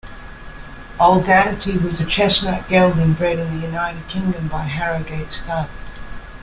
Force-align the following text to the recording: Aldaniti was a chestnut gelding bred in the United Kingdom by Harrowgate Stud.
Aldaniti 0.99 1.79
was 1.79 1.99
a 2.01 2.05
chestnut 2.07 2.67
gelding 2.67 3.13
bred 3.13 3.37
in 3.37 3.53
the 3.59 3.67
United 3.67 4.07
Kingdom 4.07 4.47
by 4.47 4.65
Harrowgate 4.67 5.31
Stud. 5.31 5.69